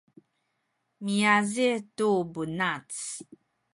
[1.05, 2.87] miazih tu bunac